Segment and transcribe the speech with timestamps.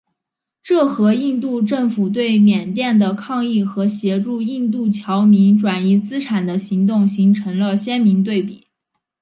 [0.63, 8.65] 这和印度政府对缅甸的抗议和协助印度侨民转移资产的行动形成了鲜明对比。